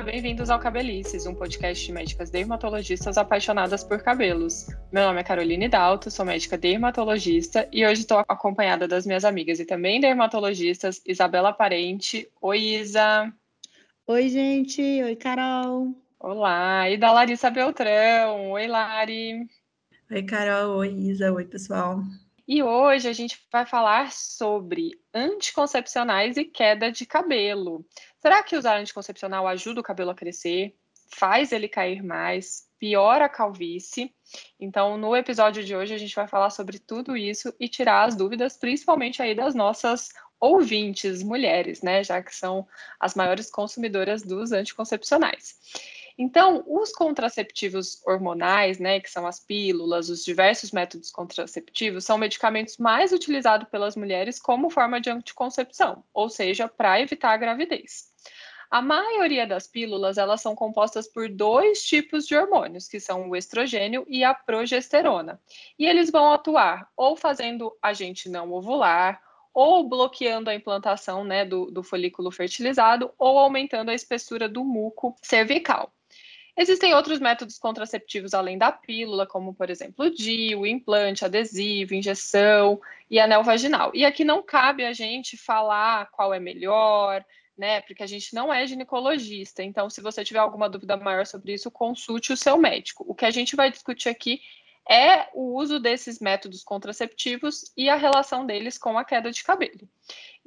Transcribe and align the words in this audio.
Olá, 0.00 0.10
bem-vindos 0.10 0.48
ao 0.48 0.58
Cabelices, 0.58 1.26
um 1.26 1.34
podcast 1.34 1.84
de 1.84 1.92
médicas 1.92 2.30
dermatologistas 2.30 3.18
apaixonadas 3.18 3.84
por 3.84 4.02
cabelos. 4.02 4.66
Meu 4.90 5.04
nome 5.04 5.20
é 5.20 5.22
Caroline 5.22 5.68
Dalto, 5.68 6.10
sou 6.10 6.24
médica 6.24 6.56
dermatologista 6.56 7.68
e 7.70 7.84
hoje 7.84 8.00
estou 8.00 8.16
acompanhada 8.26 8.88
das 8.88 9.04
minhas 9.04 9.26
amigas 9.26 9.60
e 9.60 9.66
também 9.66 10.00
dermatologistas, 10.00 11.02
Isabela 11.06 11.52
Parente. 11.52 12.26
Oi, 12.40 12.76
Isa. 12.76 13.30
Oi, 14.06 14.30
gente. 14.30 14.80
Oi, 14.80 15.14
Carol. 15.16 15.94
Olá, 16.18 16.88
e 16.88 16.96
da 16.96 17.12
Larissa 17.12 17.50
Beltrão. 17.50 18.52
Oi, 18.52 18.66
Lari. 18.66 19.46
Oi, 20.10 20.22
Carol. 20.22 20.78
Oi, 20.78 20.94
Isa. 20.94 21.30
Oi, 21.30 21.44
pessoal. 21.44 22.00
E 22.52 22.64
hoje 22.64 23.08
a 23.08 23.12
gente 23.12 23.38
vai 23.52 23.64
falar 23.64 24.10
sobre 24.10 25.00
anticoncepcionais 25.14 26.36
e 26.36 26.44
queda 26.44 26.90
de 26.90 27.06
cabelo. 27.06 27.86
Será 28.18 28.42
que 28.42 28.56
usar 28.56 28.76
anticoncepcional 28.76 29.46
ajuda 29.46 29.78
o 29.78 29.84
cabelo 29.84 30.10
a 30.10 30.16
crescer? 30.16 30.74
Faz 31.14 31.52
ele 31.52 31.68
cair 31.68 32.02
mais? 32.02 32.68
Piora 32.76 33.26
a 33.26 33.28
calvície? 33.28 34.12
Então, 34.58 34.98
no 34.98 35.14
episódio 35.14 35.62
de 35.62 35.76
hoje, 35.76 35.94
a 35.94 35.98
gente 35.98 36.16
vai 36.16 36.26
falar 36.26 36.50
sobre 36.50 36.80
tudo 36.80 37.16
isso 37.16 37.54
e 37.60 37.68
tirar 37.68 38.02
as 38.02 38.16
dúvidas, 38.16 38.56
principalmente 38.56 39.22
aí 39.22 39.32
das 39.32 39.54
nossas 39.54 40.08
ouvintes, 40.40 41.22
mulheres, 41.22 41.82
né? 41.82 42.02
Já 42.02 42.20
que 42.20 42.34
são 42.34 42.66
as 42.98 43.14
maiores 43.14 43.48
consumidoras 43.48 44.24
dos 44.24 44.50
anticoncepcionais. 44.50 45.54
Então, 46.22 46.62
os 46.66 46.92
contraceptivos 46.92 47.98
hormonais, 48.06 48.78
né, 48.78 49.00
que 49.00 49.10
são 49.10 49.26
as 49.26 49.40
pílulas, 49.40 50.10
os 50.10 50.22
diversos 50.22 50.70
métodos 50.70 51.10
contraceptivos, 51.10 52.04
são 52.04 52.18
medicamentos 52.18 52.76
mais 52.76 53.10
utilizados 53.10 53.66
pelas 53.70 53.96
mulheres 53.96 54.38
como 54.38 54.68
forma 54.68 55.00
de 55.00 55.08
anticoncepção, 55.08 56.04
ou 56.12 56.28
seja, 56.28 56.68
para 56.68 57.00
evitar 57.00 57.30
a 57.32 57.38
gravidez. 57.38 58.10
A 58.70 58.82
maioria 58.82 59.46
das 59.46 59.66
pílulas, 59.66 60.18
elas 60.18 60.42
são 60.42 60.54
compostas 60.54 61.08
por 61.08 61.26
dois 61.26 61.82
tipos 61.86 62.26
de 62.26 62.36
hormônios, 62.36 62.86
que 62.86 63.00
são 63.00 63.30
o 63.30 63.34
estrogênio 63.34 64.04
e 64.06 64.22
a 64.22 64.34
progesterona. 64.34 65.40
E 65.78 65.86
eles 65.86 66.10
vão 66.10 66.34
atuar 66.34 66.86
ou 66.94 67.16
fazendo 67.16 67.74
a 67.80 67.94
gente 67.94 68.28
não 68.28 68.52
ovular, 68.52 69.22
ou 69.54 69.88
bloqueando 69.88 70.50
a 70.50 70.54
implantação 70.54 71.24
né, 71.24 71.46
do, 71.46 71.70
do 71.70 71.82
folículo 71.82 72.30
fertilizado, 72.30 73.10
ou 73.18 73.38
aumentando 73.38 73.90
a 73.90 73.94
espessura 73.94 74.46
do 74.46 74.62
muco 74.62 75.16
cervical. 75.22 75.90
Existem 76.56 76.94
outros 76.94 77.18
métodos 77.18 77.58
contraceptivos 77.58 78.34
além 78.34 78.58
da 78.58 78.70
pílula, 78.70 79.26
como, 79.26 79.54
por 79.54 79.70
exemplo, 79.70 80.06
o 80.06 80.10
DIU, 80.10 80.66
implante, 80.66 81.24
adesivo, 81.24 81.94
injeção 81.94 82.80
e 83.10 83.18
anel 83.18 83.42
vaginal. 83.42 83.90
E 83.94 84.04
aqui 84.04 84.24
não 84.24 84.42
cabe 84.42 84.84
a 84.84 84.92
gente 84.92 85.36
falar 85.36 86.10
qual 86.10 86.34
é 86.34 86.40
melhor, 86.40 87.24
né? 87.56 87.80
Porque 87.82 88.02
a 88.02 88.06
gente 88.06 88.34
não 88.34 88.52
é 88.52 88.66
ginecologista. 88.66 89.62
Então, 89.62 89.90
se 89.90 90.00
você 90.00 90.24
tiver 90.24 90.38
alguma 90.38 90.68
dúvida 90.68 90.96
maior 90.96 91.26
sobre 91.26 91.52
isso, 91.52 91.70
consulte 91.70 92.32
o 92.32 92.36
seu 92.36 92.56
médico. 92.56 93.04
O 93.06 93.14
que 93.14 93.26
a 93.26 93.30
gente 93.30 93.54
vai 93.54 93.70
discutir 93.70 94.08
aqui 94.08 94.40
é 94.88 95.28
o 95.34 95.56
uso 95.56 95.78
desses 95.78 96.20
métodos 96.20 96.62
contraceptivos 96.62 97.70
e 97.76 97.88
a 97.88 97.96
relação 97.96 98.46
deles 98.46 98.78
com 98.78 98.98
a 98.98 99.04
queda 99.04 99.30
de 99.30 99.42
cabelo. 99.44 99.88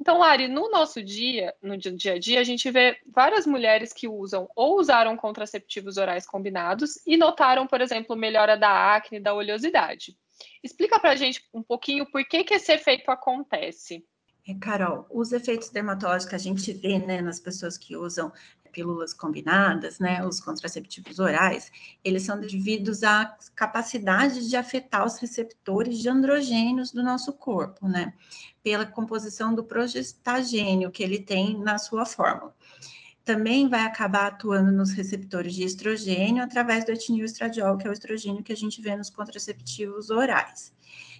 Então, 0.00 0.18
Lari, 0.18 0.48
no 0.48 0.70
nosso 0.70 1.02
dia, 1.02 1.54
no 1.62 1.76
dia 1.76 2.14
a 2.14 2.18
dia, 2.18 2.40
a 2.40 2.44
gente 2.44 2.70
vê 2.70 2.98
várias 3.06 3.46
mulheres 3.46 3.92
que 3.92 4.08
usam 4.08 4.48
ou 4.54 4.78
usaram 4.78 5.16
contraceptivos 5.16 5.96
orais 5.96 6.26
combinados 6.26 7.00
e 7.06 7.16
notaram, 7.16 7.66
por 7.66 7.80
exemplo, 7.80 8.16
melhora 8.16 8.56
da 8.56 8.94
acne, 8.94 9.20
da 9.20 9.32
oleosidade. 9.32 10.16
Explica 10.62 10.98
para 10.98 11.10
a 11.10 11.16
gente 11.16 11.42
um 11.54 11.62
pouquinho 11.62 12.04
por 12.10 12.24
que, 12.24 12.44
que 12.44 12.54
esse 12.54 12.72
efeito 12.72 13.10
acontece. 13.10 14.04
É, 14.46 14.54
Carol, 14.54 15.06
os 15.10 15.32
efeitos 15.32 15.70
dermatológicos 15.70 16.28
que 16.28 16.34
a 16.34 16.38
gente 16.38 16.72
vê 16.72 16.98
né, 16.98 17.22
nas 17.22 17.40
pessoas 17.40 17.78
que 17.78 17.96
usam 17.96 18.30
pílulas 18.74 19.14
combinadas, 19.14 20.00
né, 20.00 20.26
os 20.26 20.40
contraceptivos 20.40 21.20
orais, 21.20 21.70
eles 22.02 22.24
são 22.24 22.38
devidos 22.38 23.04
à 23.04 23.36
capacidade 23.54 24.48
de 24.48 24.56
afetar 24.56 25.06
os 25.06 25.16
receptores 25.18 25.98
de 25.98 26.08
androgênios 26.08 26.90
do 26.90 27.02
nosso 27.02 27.32
corpo, 27.32 27.88
né, 27.88 28.12
pela 28.62 28.84
composição 28.84 29.54
do 29.54 29.62
progestagênio 29.62 30.90
que 30.90 31.02
ele 31.02 31.20
tem 31.20 31.56
na 31.56 31.78
sua 31.78 32.04
fórmula. 32.04 32.52
Também 33.24 33.68
vai 33.68 33.84
acabar 33.84 34.26
atuando 34.26 34.70
nos 34.70 34.90
receptores 34.90 35.54
de 35.54 35.62
estrogênio 35.62 36.42
através 36.42 36.84
do 36.84 36.92
etinil 36.92 37.24
estradiol, 37.24 37.78
que 37.78 37.86
é 37.86 37.90
o 37.90 37.92
estrogênio 37.92 38.42
que 38.42 38.52
a 38.52 38.56
gente 38.56 38.82
vê 38.82 38.94
nos 38.96 39.08
contraceptivos 39.08 40.10
orais. 40.10 40.73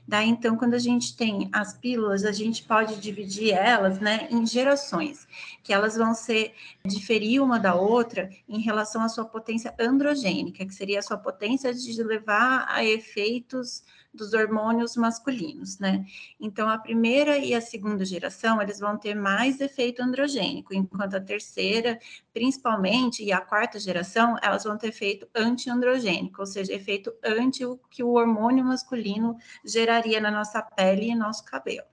Daí, 0.07 0.29
então, 0.29 0.57
quando 0.57 0.75
a 0.75 0.79
gente 0.79 1.17
tem 1.17 1.49
as 1.51 1.73
pílulas, 1.79 2.25
a 2.25 2.33
gente 2.33 2.63
pode 2.65 2.97
dividir 2.97 3.53
elas, 3.53 3.99
né, 3.99 4.29
em 4.31 4.47
gerações, 4.47 5.27
que 5.63 5.73
elas 5.73 5.97
vão 5.97 6.15
ser 6.15 6.55
diferir 6.85 7.43
uma 7.43 7.59
da 7.59 7.75
outra 7.75 8.29
em 8.47 8.61
relação 8.61 9.03
à 9.03 9.09
sua 9.09 9.25
potência 9.25 9.75
androgênica, 9.81 10.67
que 10.67 10.75
seria 10.75 10.99
a 10.99 11.03
sua 11.03 11.17
potência 11.17 11.73
de 11.73 12.03
levar 12.03 12.67
a 12.69 12.85
efeitos 12.85 13.83
dos 14.15 14.33
hormônios 14.33 14.97
masculinos, 14.97 15.79
né? 15.79 16.05
Então, 16.41 16.69
a 16.69 16.79
primeira 16.79 17.37
e 17.37 17.55
a 17.55 17.61
segunda 17.61 18.05
geração, 18.05 18.63
eles 18.63 18.79
vão 18.79 18.97
ter 18.97 19.15
mais 19.15 19.61
efeito 19.61 20.03
androgênico, 20.03 20.73
enquanto 20.73 21.15
a 21.15 21.21
terceira, 21.21 21.99
principalmente, 22.33 23.25
e 23.25 23.33
a 23.33 23.41
quarta 23.41 23.79
geração, 23.79 24.37
elas 24.41 24.65
vão 24.65 24.79
ter 24.79 24.89
efeito 24.89 25.29
antiandrogênico, 25.35 26.41
ou 26.41 26.47
seja, 26.47 26.73
efeito 26.73 27.13
anti 27.25 27.65
o 27.65 27.77
que 27.91 28.03
o 28.03 28.13
hormônio 28.13 28.65
masculino 28.65 29.37
geraria 29.65 30.21
na 30.21 30.31
nossa 30.31 30.63
pele 30.63 31.11
e 31.11 31.15
nosso 31.15 31.45
cabelo. 31.45 31.87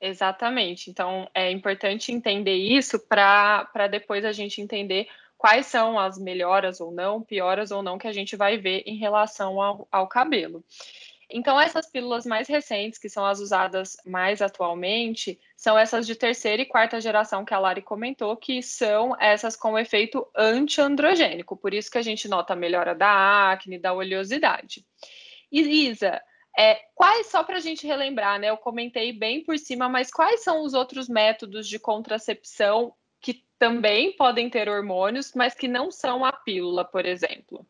Exatamente. 0.00 0.90
Então, 0.90 1.28
é 1.32 1.50
importante 1.50 2.10
entender 2.10 2.56
isso 2.56 2.98
para 2.98 3.86
depois 3.88 4.24
a 4.24 4.32
gente 4.32 4.60
entender 4.60 5.06
quais 5.42 5.66
são 5.66 5.98
as 5.98 6.18
melhoras 6.18 6.80
ou 6.80 6.92
não, 6.92 7.20
pioras 7.20 7.72
ou 7.72 7.82
não 7.82 7.98
que 7.98 8.06
a 8.06 8.12
gente 8.12 8.36
vai 8.36 8.58
ver 8.58 8.82
em 8.86 8.96
relação 8.96 9.60
ao, 9.60 9.88
ao 9.90 10.06
cabelo. 10.06 10.64
Então, 11.32 11.58
essas 11.58 11.86
pílulas 11.88 12.26
mais 12.26 12.46
recentes, 12.46 12.98
que 12.98 13.08
são 13.08 13.24
as 13.24 13.40
usadas 13.40 13.96
mais 14.04 14.42
atualmente, 14.42 15.40
são 15.56 15.78
essas 15.78 16.06
de 16.06 16.14
terceira 16.14 16.60
e 16.60 16.66
quarta 16.66 17.00
geração 17.00 17.44
que 17.44 17.54
a 17.54 17.58
Lari 17.58 17.80
comentou, 17.80 18.36
que 18.36 18.62
são 18.62 19.16
essas 19.18 19.56
com 19.56 19.78
efeito 19.78 20.26
antiandrogênico. 20.36 21.56
Por 21.56 21.72
isso 21.72 21.90
que 21.90 21.96
a 21.96 22.02
gente 22.02 22.28
nota 22.28 22.52
a 22.52 22.56
melhora 22.56 22.94
da 22.94 23.50
acne, 23.50 23.78
da 23.78 23.94
oleosidade. 23.94 24.84
E 25.50 25.88
Isa, 25.88 26.20
é, 26.58 26.80
quais, 26.94 27.28
só 27.28 27.42
para 27.42 27.56
a 27.56 27.60
gente 27.60 27.86
relembrar, 27.86 28.38
né? 28.38 28.50
Eu 28.50 28.58
comentei 28.58 29.12
bem 29.12 29.42
por 29.42 29.58
cima, 29.58 29.88
mas 29.88 30.10
quais 30.10 30.42
são 30.44 30.62
os 30.62 30.74
outros 30.74 31.08
métodos 31.08 31.66
de 31.66 31.78
contracepção 31.78 32.94
que 33.20 33.42
também 33.58 34.14
podem 34.16 34.50
ter 34.50 34.68
hormônios, 34.68 35.32
mas 35.34 35.54
que 35.54 35.66
não 35.66 35.90
são 35.90 36.24
a 36.24 36.32
pílula, 36.32 36.84
por 36.84 37.06
exemplo? 37.06 37.66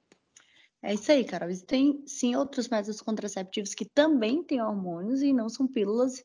É 0.82 0.94
isso 0.94 1.12
aí, 1.12 1.24
Carol. 1.24 1.48
Existem 1.48 2.02
sim 2.06 2.34
outros 2.34 2.68
métodos 2.68 3.00
contraceptivos 3.00 3.72
que 3.72 3.84
também 3.84 4.42
têm 4.42 4.60
hormônios 4.60 5.22
e 5.22 5.32
não 5.32 5.48
são 5.48 5.68
pílulas, 5.68 6.24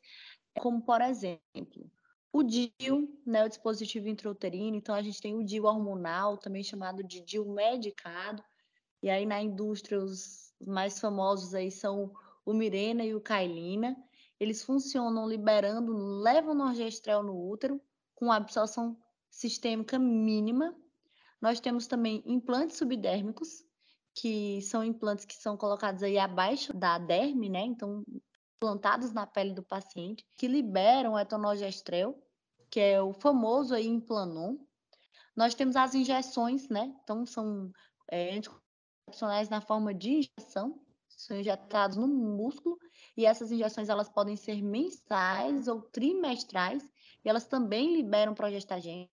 como 0.58 0.82
por 0.82 1.00
exemplo, 1.02 1.92
o 2.34 2.42
DIU, 2.42 3.08
né, 3.26 3.46
o 3.46 3.50
dispositivo 3.50 4.08
intrauterino. 4.10 4.76
Então 4.76 4.96
a 4.96 5.02
gente 5.02 5.22
tem 5.22 5.36
o 5.36 5.44
DIU 5.44 5.66
hormonal, 5.66 6.38
também 6.38 6.64
chamado 6.64 7.04
de 7.04 7.22
DIU 7.22 7.46
medicado. 7.54 8.44
E 9.02 9.10
aí 9.10 9.26
na 9.28 9.42
indústria 9.42 10.00
os 10.00 10.52
mais 10.66 11.00
famosos 11.00 11.54
aí 11.54 11.70
são 11.70 12.12
o 12.44 12.54
Mirena 12.54 13.06
e 13.06 13.14
o 13.14 13.22
Kailina. 13.22 13.96
Eles 14.40 14.64
funcionam 14.64 15.28
liberando, 15.28 15.96
levam 16.22 16.56
norgestrel 16.56 17.22
no 17.22 17.50
útero 17.50 17.80
com 18.16 18.32
absorção 18.32 18.98
sistêmica 19.30 20.00
mínima. 20.00 20.76
Nós 21.40 21.60
temos 21.60 21.86
também 21.86 22.24
implantes 22.26 22.78
subdérmicos, 22.78 23.64
que 24.20 24.60
são 24.64 24.84
implantes 24.84 25.26
que 25.26 25.36
são 25.36 25.56
colocados 25.56 26.02
aí 26.02 26.18
abaixo 26.18 26.74
da 26.74 26.98
derme, 26.98 27.50
né? 27.50 27.62
Então, 27.62 28.04
implantados 28.56 29.14
na 29.14 29.28
pele 29.28 29.54
do 29.54 29.62
paciente, 29.62 30.26
que 30.36 30.48
liberam 30.48 31.14
o 31.14 31.20
etonogestrel, 31.20 32.18
que 32.72 32.80
é 32.80 33.00
o 33.00 33.14
famoso 33.14 33.76
aí 33.76 33.86
implanon. 33.86 34.58
Nós 35.36 35.54
temos 35.54 35.76
as 35.76 35.94
injeções, 35.94 36.68
né? 36.68 36.96
Então, 37.04 37.28
são 37.28 37.72
é, 38.10 38.34
anticoncepcionais 38.36 39.50
na 39.50 39.62
forma 39.62 39.94
de 39.94 40.28
injeção, 40.40 40.82
são 41.08 41.38
injetados 41.38 41.96
no 41.96 42.08
músculo, 42.08 42.76
e 43.16 43.24
essas 43.24 43.52
injeções 43.52 43.88
elas 43.88 44.10
podem 44.10 44.36
ser 44.36 44.64
mensais 44.64 45.68
ou 45.68 45.80
trimestrais, 45.80 46.84
e 47.24 47.30
elas 47.30 47.46
também 47.46 47.96
liberam 47.96 48.34
progestagênio. 48.34 49.08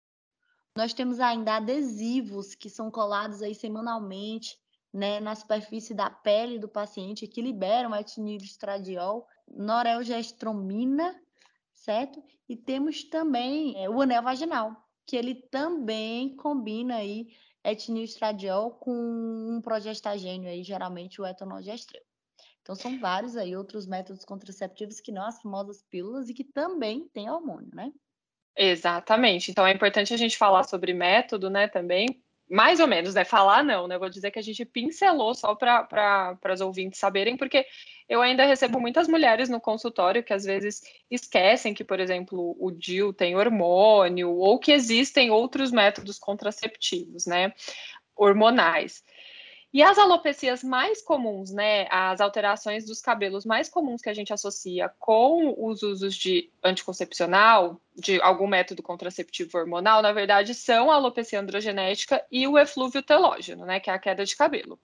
Nós 0.76 0.94
temos 0.94 1.18
ainda 1.18 1.56
adesivos 1.56 2.54
que 2.54 2.70
são 2.70 2.88
colados 2.88 3.42
aí 3.42 3.52
semanalmente 3.52 4.62
né, 4.92 5.20
na 5.20 5.34
superfície 5.34 5.94
da 5.94 6.10
pele 6.10 6.58
do 6.58 6.68
paciente 6.68 7.26
que 7.26 7.40
liberam 7.40 7.94
etinilostradiol, 7.94 9.26
norelgestromina, 9.48 11.18
certo? 11.72 12.22
E 12.48 12.56
temos 12.56 13.04
também 13.04 13.82
é, 13.82 13.88
o 13.88 14.02
anel 14.02 14.22
vaginal, 14.22 14.76
que 15.06 15.16
ele 15.16 15.34
também 15.34 16.36
combina 16.36 16.96
aí 16.96 17.28
etinilostradiol 17.64 18.72
com 18.72 18.92
um 18.92 19.60
progestagênio 19.62 20.50
aí, 20.50 20.62
geralmente 20.62 21.20
o 21.20 21.26
etonogestrel. 21.26 22.02
Então 22.60 22.74
são 22.74 22.98
vários 22.98 23.36
aí 23.36 23.56
outros 23.56 23.86
métodos 23.86 24.24
contraceptivos 24.24 25.00
que 25.00 25.10
não 25.10 25.26
as 25.26 25.40
famosas 25.40 25.82
pílulas 25.90 26.28
e 26.28 26.34
que 26.34 26.44
também 26.44 27.08
têm 27.08 27.30
hormônio, 27.30 27.70
né? 27.74 27.92
Exatamente. 28.56 29.50
Então 29.50 29.66
é 29.66 29.72
importante 29.72 30.12
a 30.12 30.16
gente 30.16 30.36
falar 30.36 30.64
sobre 30.64 30.92
método, 30.92 31.48
né, 31.48 31.66
também, 31.66 32.22
mais 32.52 32.80
ou 32.80 32.86
menos, 32.86 33.14
né? 33.14 33.24
Falar 33.24 33.64
não, 33.64 33.88
né? 33.88 33.96
vou 33.96 34.10
dizer 34.10 34.30
que 34.30 34.38
a 34.38 34.42
gente 34.42 34.62
pincelou 34.66 35.34
só 35.34 35.54
para 35.54 36.36
as 36.44 36.60
ouvintes 36.60 37.00
saberem, 37.00 37.34
porque 37.34 37.64
eu 38.06 38.20
ainda 38.20 38.44
recebo 38.44 38.78
muitas 38.78 39.08
mulheres 39.08 39.48
no 39.48 39.58
consultório 39.58 40.22
que 40.22 40.34
às 40.34 40.44
vezes 40.44 40.82
esquecem 41.10 41.72
que, 41.72 41.82
por 41.82 41.98
exemplo, 41.98 42.54
o 42.60 42.70
DIU 42.70 43.14
tem 43.14 43.34
hormônio 43.34 44.30
ou 44.32 44.58
que 44.58 44.70
existem 44.70 45.30
outros 45.30 45.72
métodos 45.72 46.18
contraceptivos, 46.18 47.24
né? 47.24 47.54
Hormonais. 48.14 49.02
E 49.72 49.82
as 49.82 49.96
alopecias 49.96 50.62
mais 50.62 51.00
comuns, 51.00 51.50
né, 51.50 51.86
as 51.90 52.20
alterações 52.20 52.84
dos 52.84 53.00
cabelos 53.00 53.46
mais 53.46 53.70
comuns 53.70 54.02
que 54.02 54.10
a 54.10 54.14
gente 54.14 54.30
associa 54.30 54.90
com 54.98 55.54
os 55.56 55.82
usos 55.82 56.14
de 56.14 56.52
anticoncepcional, 56.62 57.80
de 57.96 58.20
algum 58.20 58.46
método 58.46 58.82
contraceptivo 58.82 59.56
hormonal, 59.56 60.02
na 60.02 60.12
verdade, 60.12 60.54
são 60.54 60.90
a 60.90 60.96
alopecia 60.96 61.40
androgenética 61.40 62.22
e 62.30 62.46
o 62.46 62.58
eflúvio 62.58 63.02
telógeno, 63.02 63.64
né, 63.64 63.80
que 63.80 63.88
é 63.88 63.94
a 63.94 63.98
queda 63.98 64.26
de 64.26 64.36
cabelo. 64.36 64.78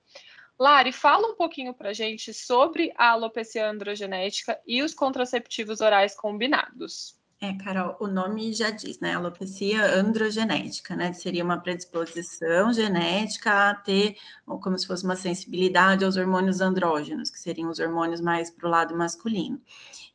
Lari, 0.59 0.91
fala 0.91 1.29
um 1.29 1.37
pouquinho 1.37 1.75
para 1.75 1.93
gente 1.93 2.33
sobre 2.33 2.91
a 2.97 3.11
alopecia 3.11 3.69
androgenética 3.69 4.59
e 4.67 4.83
os 4.83 4.95
contraceptivos 4.95 5.83
orais 5.83 6.17
combinados. 6.17 7.18
É, 7.41 7.53
Carol, 7.55 7.97
o 8.01 8.09
nome 8.09 8.53
já 8.53 8.69
diz, 8.71 8.99
né? 8.99 9.15
Alopecia 9.15 9.95
androgenética, 9.95 10.97
né? 10.97 11.13
Seria 11.13 11.45
uma 11.45 11.57
predisposição 11.57 12.73
genética 12.73 13.71
a 13.71 13.75
ter 13.77 14.17
como 14.45 14.77
se 14.77 14.85
fosse 14.85 15.05
uma 15.05 15.15
sensibilidade 15.15 16.05
aos 16.05 16.17
hormônios 16.17 16.61
andrógenos, 16.61 17.31
que 17.31 17.39
seriam 17.39 17.71
os 17.71 17.79
hormônios 17.79 18.21
mais 18.21 18.51
para 18.51 18.67
o 18.67 18.71
lado 18.71 18.97
masculino. 18.97 19.63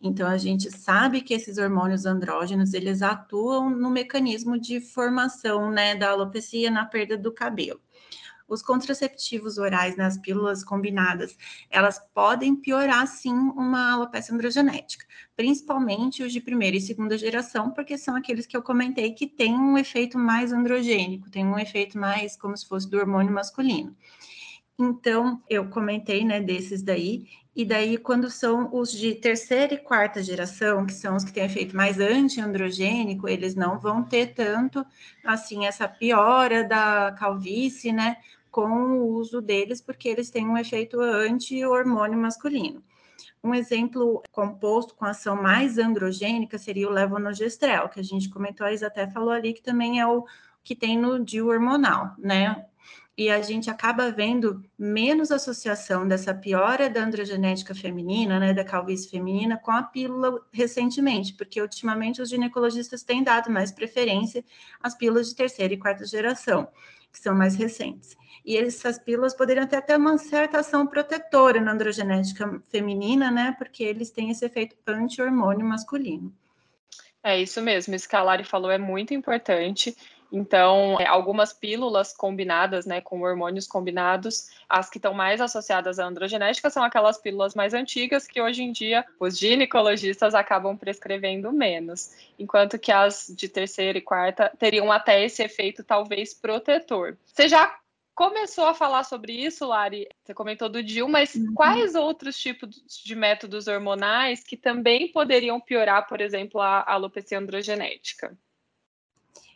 Então, 0.01 0.27
a 0.27 0.37
gente 0.37 0.69
sabe 0.69 1.21
que 1.21 1.33
esses 1.33 1.57
hormônios 1.57 2.05
andrógenos, 2.05 2.73
eles 2.73 3.01
atuam 3.01 3.69
no 3.69 3.89
mecanismo 3.89 4.59
de 4.59 4.81
formação, 4.81 5.71
né, 5.71 5.95
da 5.95 6.09
alopecia 6.09 6.69
na 6.69 6.85
perda 6.85 7.17
do 7.17 7.31
cabelo 7.31 7.79
os 8.53 8.61
contraceptivos 8.61 9.57
orais 9.57 9.97
nas 9.97 10.17
pílulas 10.17 10.63
combinadas, 10.63 11.35
elas 11.69 11.99
podem 12.13 12.55
piorar 12.55 13.07
sim 13.07 13.33
uma 13.33 13.93
alopecia 13.93 14.33
androgenética, 14.33 15.05
principalmente 15.35 16.23
os 16.23 16.31
de 16.31 16.39
primeira 16.39 16.77
e 16.77 16.81
segunda 16.81 17.17
geração, 17.17 17.71
porque 17.71 17.97
são 17.97 18.15
aqueles 18.15 18.45
que 18.45 18.55
eu 18.55 18.61
comentei 18.61 19.11
que 19.13 19.27
têm 19.27 19.55
um 19.55 19.77
efeito 19.77 20.17
mais 20.17 20.53
androgênico, 20.53 21.29
tem 21.29 21.45
um 21.45 21.57
efeito 21.57 21.97
mais 21.97 22.37
como 22.37 22.55
se 22.55 22.67
fosse 22.67 22.89
do 22.89 22.97
hormônio 22.97 23.33
masculino. 23.33 23.95
Então, 24.77 25.41
eu 25.49 25.69
comentei, 25.69 26.25
né, 26.25 26.41
desses 26.41 26.81
daí, 26.81 27.27
e 27.55 27.63
daí, 27.63 27.99
quando 27.99 28.31
são 28.31 28.73
os 28.73 28.91
de 28.91 29.13
terceira 29.13 29.75
e 29.75 29.77
quarta 29.77 30.23
geração, 30.23 30.87
que 30.87 30.93
são 30.93 31.15
os 31.15 31.23
que 31.23 31.31
têm 31.31 31.45
efeito 31.45 31.75
mais 31.75 31.99
anti-androgênico, 31.99 33.27
eles 33.29 33.53
não 33.53 33.79
vão 33.79 34.03
ter 34.03 34.33
tanto, 34.33 34.83
assim, 35.23 35.67
essa 35.67 35.87
piora 35.87 36.63
da 36.63 37.11
calvície, 37.11 37.91
né, 37.93 38.17
com 38.53 38.69
o 38.69 39.07
uso 39.15 39.41
deles, 39.41 39.81
porque 39.81 40.07
eles 40.07 40.29
têm 40.29 40.47
um 40.47 40.55
efeito 40.55 41.01
anti-hormônio 41.01 42.19
masculino. 42.19 42.83
Um 43.43 43.53
exemplo 43.55 44.21
composto 44.31 44.93
com 44.93 45.05
ação 45.05 45.35
mais 45.35 45.79
androgênica 45.79 46.59
seria 46.59 46.87
o 46.87 46.91
levonorgestrel, 46.91 47.89
que 47.89 47.99
a 47.99 48.03
gente 48.03 48.29
comentou, 48.29 48.67
a 48.67 48.71
Isa 48.71 48.87
até 48.87 49.09
falou 49.09 49.31
ali, 49.31 49.53
que 49.53 49.63
também 49.63 49.99
é 49.99 50.05
o 50.05 50.23
que 50.63 50.75
tem 50.75 50.97
no 50.99 51.19
DIU 51.19 51.47
hormonal, 51.47 52.13
né? 52.19 52.63
E 53.15 53.29
a 53.29 53.41
gente 53.41 53.69
acaba 53.69 54.11
vendo 54.11 54.63
menos 54.77 55.31
associação 55.31 56.07
dessa 56.07 56.33
piora 56.33 56.89
da 56.89 57.03
androgenética 57.03 57.75
feminina, 57.75 58.39
né, 58.39 58.53
da 58.53 58.63
calvície 58.63 59.09
feminina, 59.09 59.55
com 59.57 59.71
a 59.71 59.83
pílula 59.83 60.41
recentemente, 60.51 61.33
porque 61.33 61.61
ultimamente 61.61 62.21
os 62.21 62.29
ginecologistas 62.29 63.03
têm 63.03 63.23
dado 63.23 63.51
mais 63.51 63.71
preferência 63.71 64.43
às 64.81 64.95
pílulas 64.95 65.29
de 65.29 65.35
terceira 65.35 65.73
e 65.73 65.77
quarta 65.77 66.05
geração, 66.05 66.67
que 67.11 67.19
são 67.19 67.35
mais 67.35 67.55
recentes. 67.55 68.17
E 68.43 68.57
essas 68.57 68.97
pílulas 68.97 69.35
poderiam 69.35 69.63
até 69.63 69.79
ter 69.79 69.95
uma 69.95 70.17
certa 70.17 70.59
ação 70.59 70.87
protetora 70.87 71.61
na 71.61 71.71
androgenética 71.71 72.61
feminina, 72.67 73.29
né, 73.29 73.55
porque 73.59 73.83
eles 73.83 74.09
têm 74.09 74.31
esse 74.31 74.43
efeito 74.43 74.75
anti-hormônio 74.87 75.65
masculino. 75.65 76.33
É 77.23 77.39
isso 77.39 77.61
mesmo, 77.61 77.93
isso 77.95 78.09
que 78.09 78.15
a 78.15 78.23
Lari 78.23 78.43
falou 78.43 78.69
é 78.69 78.77
muito 78.77 79.13
importante. 79.13 79.95
Então, 80.35 80.99
é, 80.99 81.05
algumas 81.05 81.53
pílulas 81.53 82.11
combinadas, 82.11 82.87
né, 82.87 82.99
com 82.99 83.21
hormônios 83.21 83.67
combinados, 83.67 84.49
as 84.67 84.89
que 84.89 84.97
estão 84.97 85.13
mais 85.13 85.39
associadas 85.39 85.99
à 85.99 86.07
androgenética 86.07 86.71
são 86.71 86.83
aquelas 86.83 87.19
pílulas 87.19 87.53
mais 87.53 87.75
antigas 87.75 88.25
que 88.25 88.41
hoje 88.41 88.63
em 88.63 88.71
dia 88.71 89.05
os 89.19 89.37
ginecologistas 89.37 90.33
acabam 90.33 90.75
prescrevendo 90.75 91.53
menos, 91.53 92.15
enquanto 92.39 92.79
que 92.79 92.91
as 92.91 93.31
de 93.37 93.47
terceira 93.47 93.99
e 93.99 94.01
quarta 94.01 94.51
teriam 94.57 94.91
até 94.91 95.23
esse 95.23 95.43
efeito 95.43 95.83
talvez 95.83 96.33
protetor. 96.33 97.15
Você 97.27 97.47
já 97.47 97.71
começou 98.15 98.65
a 98.65 98.73
falar 98.73 99.03
sobre 99.03 99.33
isso, 99.33 99.67
Lari? 99.67 100.07
Você 100.23 100.33
comentou 100.33 100.67
do 100.67 100.81
DIL, 100.81 101.07
mas 101.07 101.35
uhum. 101.35 101.53
quais 101.53 101.93
outros 101.93 102.39
tipos 102.39 102.83
de 103.05 103.15
métodos 103.15 103.67
hormonais 103.67 104.43
que 104.43 104.57
também 104.57 105.11
poderiam 105.11 105.61
piorar, 105.61 106.07
por 106.07 106.19
exemplo, 106.19 106.59
a 106.59 106.83
alopecia 106.91 107.37
androgenética? 107.37 108.35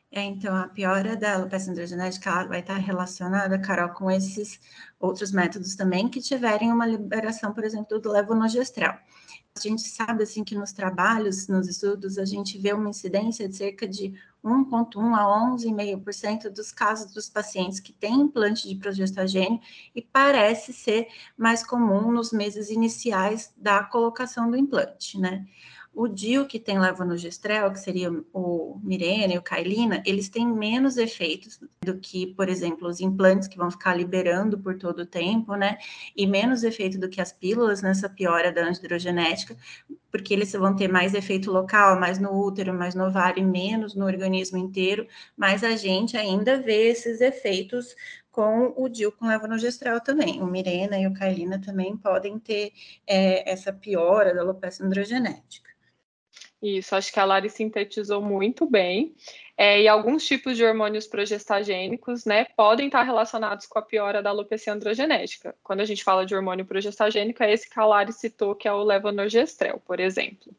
É, 0.10 0.22
então, 0.24 0.56
a 0.56 0.70
piora 0.70 1.18
da 1.18 1.34
alopecia 1.36 1.72
androgenética 1.72 2.46
vai 2.48 2.62
estar 2.62 2.78
relacionada, 2.78 3.60
Carol, 3.60 3.90
com 3.90 4.10
esses 4.10 4.60
outros 5.00 5.32
métodos 5.34 5.76
também 5.76 6.08
que 6.08 6.22
tiverem 6.22 6.72
uma 6.72 6.86
liberação, 6.86 7.54
por 7.54 7.64
exemplo, 7.66 8.00
do 8.00 8.12
levonorgestrel. 8.12 8.94
A 9.56 9.60
gente 9.60 9.82
sabe, 9.82 10.24
assim, 10.24 10.44
que 10.44 10.56
nos 10.56 10.72
trabalhos, 10.72 11.48
nos 11.48 11.68
estudos, 11.68 12.18
a 12.18 12.24
gente 12.26 12.58
vê 12.58 12.72
uma 12.74 12.90
incidência 12.90 13.50
de 13.50 13.58
cerca 13.58 13.88
de 13.88 14.14
1,1 14.44 15.14
a 15.14 15.56
11,5% 15.56 16.50
dos 16.50 16.72
casos 16.72 17.12
dos 17.12 17.28
pacientes 17.28 17.80
que 17.80 17.92
têm 17.92 18.22
implante 18.22 18.68
de 18.68 18.76
progestagênio 18.76 19.60
e 19.94 20.02
parece 20.02 20.72
ser 20.72 21.08
mais 21.36 21.66
comum 21.66 22.12
nos 22.12 22.32
meses 22.32 22.70
iniciais 22.70 23.52
da 23.58 23.84
colocação 23.84 24.50
do 24.50 24.56
implante, 24.56 25.20
né? 25.20 25.46
O 26.00 26.08
DIL 26.08 26.46
que 26.46 26.60
tem 26.60 26.78
levonorgestrel, 26.78 27.74
que 27.74 27.80
seria 27.80 28.12
o 28.32 28.80
Mirena 28.84 29.34
e 29.34 29.38
o 29.40 29.42
Kailina, 29.42 30.04
eles 30.06 30.30
têm 30.30 30.46
menos 30.46 30.96
efeitos 30.96 31.60
do 31.82 31.98
que, 31.98 32.28
por 32.36 32.48
exemplo, 32.50 32.88
os 32.88 33.02
implantes 33.02 33.48
que 33.48 33.58
vão 33.58 33.72
ficar 33.72 33.96
liberando 33.96 34.60
por 34.60 34.78
todo 34.78 35.00
o 35.00 35.06
tempo, 35.08 35.56
né? 35.56 35.80
E 36.16 36.28
menos 36.28 36.64
efeito 36.64 37.00
do 37.00 37.10
que 37.10 37.20
as 37.20 37.32
pílulas 37.32 37.82
nessa 37.82 38.08
piora 38.08 38.52
da 38.52 38.70
androgenética, 38.70 39.58
porque 40.12 40.36
eles 40.36 40.52
vão 40.52 40.76
ter 40.76 40.88
mais 40.88 41.16
efeito 41.16 41.52
local, 41.52 42.00
mais 42.00 42.20
no 42.20 42.32
útero, 42.46 42.76
mais 42.76 42.94
no 42.94 43.08
ovário 43.08 43.44
menos 43.44 43.96
no 43.96 44.06
organismo 44.06 44.60
inteiro, 44.60 45.08
mas 45.36 45.64
a 45.64 45.76
gente 45.76 46.16
ainda 46.16 46.62
vê 46.62 46.90
esses 46.90 47.22
efeitos 47.22 47.96
com 48.32 48.72
o 48.78 48.88
DIL 48.88 49.12
com 49.14 49.26
levonorgestrel 49.26 50.00
também. 50.00 50.44
O 50.44 50.46
Mirena 50.46 51.00
e 51.00 51.08
o 51.08 51.14
Kailina 51.16 51.60
também 51.60 51.98
podem 51.98 52.38
ter 52.38 52.72
é, 53.08 53.52
essa 53.52 53.74
piora 53.74 54.32
da 54.32 54.42
alopecia 54.42 54.86
androgenética. 54.86 55.68
Isso, 56.62 56.96
acho 56.96 57.14
que 57.14 57.20
a 57.20 57.26
Lari 57.26 57.50
sintetizou 57.50 58.22
muito 58.22 58.66
bem. 58.66 59.16
É, 59.56 59.82
e 59.82 59.88
alguns 59.88 60.26
tipos 60.26 60.56
de 60.56 60.64
hormônios 60.64 61.08
progestagênicos, 61.08 62.26
né, 62.26 62.46
podem 62.56 62.88
estar 62.88 63.02
relacionados 63.02 63.66
com 63.66 63.80
a 63.80 63.82
piora 63.82 64.22
da 64.22 64.30
alopecia 64.30 64.74
androgenética. 64.74 65.56
Quando 65.64 65.82
a 65.82 65.86
gente 65.86 66.04
fala 66.04 66.26
de 66.26 66.36
hormônio 66.36 66.66
progestagênico, 66.66 67.42
é 67.42 67.52
esse 67.52 67.68
que 67.68 67.80
a 67.80 67.86
Lari 67.86 68.14
citou, 68.14 68.54
que 68.54 68.68
é 68.68 68.72
o 68.72 68.84
levonorgestrel, 68.84 69.82
por 69.86 70.00
exemplo. 70.00 70.54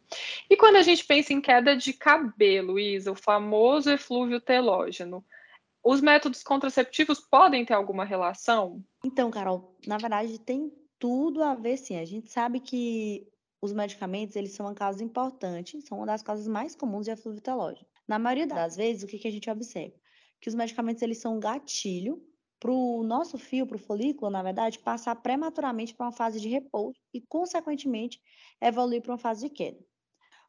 E 0.51 0.57
quando 0.57 0.77
a 0.77 0.83
gente 0.83 1.05
pensa 1.05 1.33
em 1.33 1.41
queda 1.41 1.77
de 1.77 1.93
cabelo, 1.93 2.79
Isa, 2.79 3.13
o 3.13 3.17
famoso 3.17 3.91
eflúvio 3.91 4.41
telógeno, 4.41 5.25
os 5.83 6.01
métodos 6.01 6.43
contraceptivos 6.43 7.21
podem 7.21 7.65
ter 7.65 7.75
alguma 7.75 8.05
relação? 8.05 8.83
Então, 9.05 9.31
Carol, 9.31 9.77
na 9.87 9.97
verdade 9.97 10.39
tem 10.41 10.73
tudo 10.99 11.43
a 11.43 11.55
ver, 11.55 11.77
sim. 11.77 11.99
A 11.99 12.05
gente 12.05 12.31
sabe 12.31 12.59
que 12.59 13.27
os 13.61 13.73
medicamentos, 13.73 14.37
eles 14.37 14.53
são 14.53 14.67
uma 14.67 14.75
causa 14.75 15.03
importante, 15.03 15.81
são 15.83 15.99
uma 15.99 16.07
das 16.07 16.23
causas 16.23 16.47
mais 16.47 16.77
comuns 16.77 17.07
de 17.07 17.11
eflúvio 17.11 17.41
telógeno. 17.41 17.87
Na 18.07 18.19
maioria 18.19 18.47
das 18.47 18.77
vezes, 18.77 19.03
o 19.03 19.07
que, 19.07 19.19
que 19.19 19.29
a 19.29 19.31
gente 19.31 19.51
observa? 19.51 19.97
Que 20.41 20.49
os 20.49 20.55
medicamentos, 20.55 21.03
eles 21.03 21.19
são 21.19 21.37
um 21.37 21.41
gatilho 21.41 22.23
para 22.61 22.73
o 22.73 23.03
nosso 23.03 23.39
fio, 23.39 23.67
para 23.67 23.77
o 23.77 23.81
folículo, 23.81 24.31
na 24.31 24.43
verdade, 24.43 24.79
passar 24.79 25.15
prematuramente 25.17 25.95
para 25.95 26.07
uma 26.07 26.13
fase 26.13 26.41
de 26.41 26.49
repouso 26.49 26.99
e, 27.13 27.21
consequentemente, 27.21 28.21
evoluir 28.61 29.03
para 29.03 29.13
uma 29.13 29.19
fase 29.19 29.49
de 29.49 29.55
queda. 29.55 29.79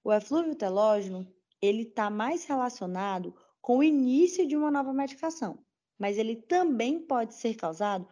O 0.03 0.13
eflúvio 0.13 0.55
telógeno, 0.55 1.27
ele 1.61 1.83
está 1.83 2.09
mais 2.09 2.45
relacionado 2.45 3.35
com 3.61 3.79
o 3.79 3.83
início 3.83 4.47
de 4.47 4.55
uma 4.55 4.71
nova 4.71 4.93
medicação, 4.93 5.63
mas 5.97 6.17
ele 6.17 6.35
também 6.35 6.99
pode 6.99 7.35
ser 7.35 7.55
causado 7.55 8.07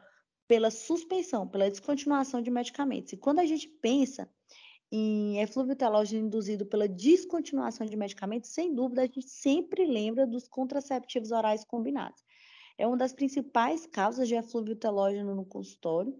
pela 0.47 0.69
suspensão, 0.69 1.47
pela 1.47 1.69
descontinuação 1.69 2.41
de 2.41 2.51
medicamentos. 2.51 3.13
E 3.13 3.17
quando 3.17 3.39
a 3.39 3.45
gente 3.45 3.67
pensa 3.67 4.29
em 4.91 5.39
eflúvio 5.41 5.75
telógeno 5.75 6.27
induzido 6.27 6.65
pela 6.65 6.87
descontinuação 6.87 7.85
de 7.85 7.95
medicamentos, 7.95 8.51
sem 8.51 8.73
dúvida, 8.73 9.01
a 9.01 9.05
gente 9.05 9.27
sempre 9.27 9.85
lembra 9.85 10.25
dos 10.25 10.47
contraceptivos 10.47 11.31
orais 11.31 11.63
combinados. 11.65 12.23
É 12.77 12.87
uma 12.87 12.95
das 12.95 13.11
principais 13.11 13.85
causas 13.85 14.27
de 14.27 14.35
eflúvio 14.35 14.75
telógeno 14.75 15.35
no 15.35 15.45
consultório, 15.45 16.15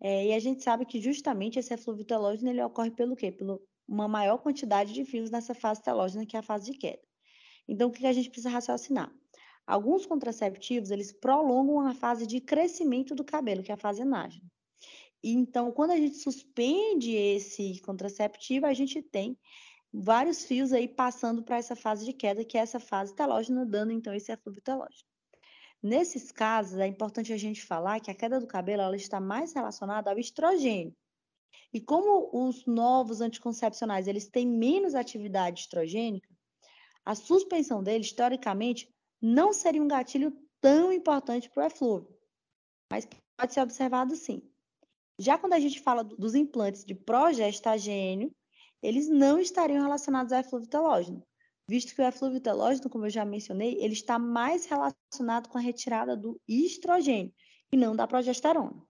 é, 0.00 0.26
e 0.26 0.32
a 0.32 0.38
gente 0.38 0.62
sabe 0.62 0.84
que 0.84 1.00
justamente 1.00 1.58
esse 1.58 1.72
eflúvio 1.74 2.04
telógeno 2.04 2.50
ele 2.50 2.62
ocorre 2.62 2.90
pelo 2.90 3.16
quê? 3.16 3.30
Pelo 3.30 3.60
uma 3.86 4.06
maior 4.06 4.38
quantidade 4.38 4.92
de 4.92 5.04
fios 5.04 5.30
nessa 5.30 5.54
fase 5.54 5.82
telógena, 5.82 6.26
que 6.26 6.36
é 6.36 6.40
a 6.40 6.42
fase 6.42 6.70
de 6.70 6.78
queda. 6.78 7.02
Então, 7.66 7.88
o 7.88 7.92
que 7.92 8.06
a 8.06 8.12
gente 8.12 8.28
precisa 8.28 8.50
raciocinar? 8.50 9.10
Alguns 9.66 10.06
contraceptivos, 10.06 10.90
eles 10.90 11.12
prolongam 11.12 11.80
a 11.86 11.94
fase 11.94 12.26
de 12.26 12.40
crescimento 12.40 13.14
do 13.14 13.24
cabelo, 13.24 13.62
que 13.62 13.70
é 13.70 13.74
a 13.74 13.78
fase 13.78 14.02
anágena. 14.02 14.44
Então, 15.22 15.72
quando 15.72 15.90
a 15.90 15.96
gente 15.96 16.16
suspende 16.16 17.12
esse 17.12 17.80
contraceptivo, 17.80 18.66
a 18.66 18.72
gente 18.72 19.02
tem 19.02 19.36
vários 19.92 20.44
fios 20.44 20.72
aí 20.72 20.86
passando 20.86 21.42
para 21.42 21.56
essa 21.56 21.74
fase 21.74 22.04
de 22.04 22.12
queda, 22.12 22.44
que 22.44 22.56
é 22.56 22.60
essa 22.60 22.78
fase 22.78 23.14
telógena, 23.14 23.66
dando 23.66 23.92
então 23.92 24.14
esse 24.14 24.30
eflúvio 24.30 24.62
telógeno. 24.62 25.04
Nesses 25.82 26.32
casos, 26.32 26.78
é 26.78 26.86
importante 26.86 27.32
a 27.32 27.36
gente 27.36 27.64
falar 27.64 28.00
que 28.00 28.10
a 28.10 28.14
queda 28.14 28.40
do 28.40 28.46
cabelo 28.46 28.82
ela 28.82 28.96
está 28.96 29.20
mais 29.20 29.52
relacionada 29.52 30.10
ao 30.10 30.18
estrogênio. 30.18 30.94
E 31.72 31.80
como 31.80 32.30
os 32.32 32.66
novos 32.66 33.20
anticoncepcionais 33.20 34.08
eles 34.08 34.28
têm 34.28 34.46
menos 34.46 34.94
atividade 34.94 35.60
estrogênica, 35.60 36.28
a 37.04 37.14
suspensão 37.14 37.82
deles, 37.82 38.12
teoricamente, 38.12 38.92
não 39.20 39.52
seria 39.52 39.82
um 39.82 39.88
gatilho 39.88 40.32
tão 40.60 40.92
importante 40.92 41.48
para 41.48 41.64
o 41.64 41.66
eflúvio, 41.66 42.14
mas 42.90 43.08
pode 43.36 43.54
ser 43.54 43.60
observado 43.60 44.14
sim. 44.14 44.42
Já 45.18 45.36
quando 45.36 45.54
a 45.54 45.60
gente 45.60 45.80
fala 45.80 46.04
dos 46.04 46.34
implantes 46.34 46.84
de 46.84 46.94
progestagênio, 46.94 48.32
eles 48.82 49.08
não 49.08 49.40
estariam 49.40 49.82
relacionados 49.82 50.32
ao 50.32 50.40
eflúvio 50.40 50.68
telógeno, 50.68 51.22
visto 51.68 51.94
que 51.94 52.00
o 52.00 52.06
eflúvio 52.06 52.40
telógeno, 52.40 52.88
como 52.88 53.06
eu 53.06 53.10
já 53.10 53.24
mencionei, 53.24 53.76
ele 53.80 53.94
está 53.94 54.18
mais 54.18 54.66
relacionado 54.66 55.48
com 55.48 55.58
a 55.58 55.60
retirada 55.60 56.16
do 56.16 56.40
estrogênio 56.46 57.32
e 57.72 57.76
não 57.76 57.96
da 57.96 58.06
progesterona. 58.06 58.80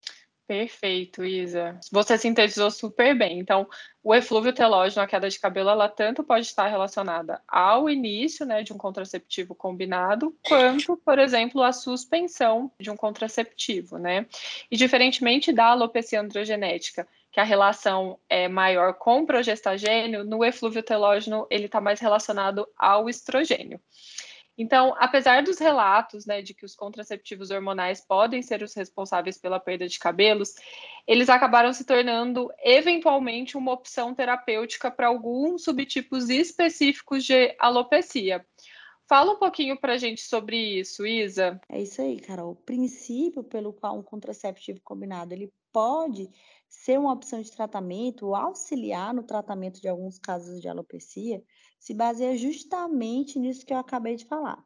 Perfeito, 0.49 1.27
Isa. 1.27 1.79
Você 1.93 2.17
sintetizou 2.17 2.71
super 2.71 3.15
bem. 3.15 3.39
Então, 3.39 3.69
o 4.03 4.15
eflúvio 4.15 4.51
telógeno, 4.51 5.03
a 5.03 5.07
queda 5.07 5.29
de 5.29 5.39
cabelo, 5.39 5.69
ela 5.69 5.91
tanto 5.91 6.25
pode 6.25 6.47
estar 6.47 6.69
relacionada 6.69 7.43
ao 7.47 7.91
início 7.91 8.47
né, 8.47 8.63
de 8.63 8.73
um 8.73 8.79
contraceptivo 8.79 9.55
combinado, 9.55 10.35
quanto, 10.49 10.97
por 10.97 11.19
exemplo, 11.19 11.63
a 11.63 11.71
suspensão 11.71 12.73
de 12.81 12.91
um 12.91 12.97
contraceptivo, 12.97 13.99
né? 13.99 14.25
E 14.71 14.77
diferentemente 14.79 15.53
da 15.53 15.67
alopecia 15.67 16.19
androgenética, 16.19 17.07
que 17.31 17.41
a 17.41 17.45
relação 17.45 18.19
é 18.27 18.49
maior 18.49 18.95
com 18.95 19.27
progestagênio, 19.27 20.25
no 20.25 20.43
eflúvio 20.43 20.83
telógeno 20.83 21.47
ele 21.51 21.67
está 21.67 21.79
mais 21.79 22.01
relacionado 22.01 22.67
ao 22.75 23.07
estrogênio. 23.07 23.79
Então, 24.59 24.93
apesar 24.99 25.45
dos 25.45 25.59
relatos 25.59 26.27
né, 26.27 26.43
de 26.43 26.53
que 26.53 26.65
os 26.65 26.75
contraceptivos 26.75 27.53
hormonais 27.53 28.01
podem 28.05 28.43
ser 28.43 28.61
os 28.61 28.75
responsáveis 28.75 29.39
pela 29.39 29.61
perda 29.61 29.87
de 29.87 30.01
cabelos, 30.01 30.57
eles 31.07 31.29
acabaram 31.29 31.73
se 31.73 31.85
tornando 31.85 32.51
eventualmente 32.61 33.57
uma 33.57 33.73
opção 33.73 34.13
terapêutica 34.13 34.91
para 34.91 35.07
alguns 35.07 35.63
subtipos 35.63 36.29
específicos 36.29 37.25
de 37.25 37.55
alopecia. 37.61 38.45
Fala 39.09 39.33
um 39.33 39.39
pouquinho 39.39 39.81
para 39.81 39.95
a 39.95 39.97
gente 39.97 40.23
sobre 40.23 40.81
isso, 40.81 41.07
Isa. 41.07 41.61
É 41.69 41.81
isso 41.81 42.03
aí, 42.03 42.19
Carol. 42.19 42.51
O 42.51 42.57
princípio 42.57 43.45
pelo 43.45 43.73
qual 43.73 43.97
um 43.97 44.03
contraceptivo 44.03 44.81
combinado 44.83 45.33
ele 45.33 45.53
pode 45.73 46.29
ser 46.69 46.99
uma 46.99 47.13
opção 47.13 47.41
de 47.41 47.51
tratamento 47.51 48.35
auxiliar 48.35 49.15
no 49.15 49.23
tratamento 49.23 49.81
de 49.81 49.89
alguns 49.89 50.19
casos 50.19 50.61
de 50.61 50.69
alopecia 50.69 51.43
se 51.79 51.95
baseia 51.95 52.37
justamente 52.37 53.39
nisso 53.39 53.65
que 53.65 53.73
eu 53.73 53.79
acabei 53.79 54.17
de 54.17 54.25
falar. 54.25 54.65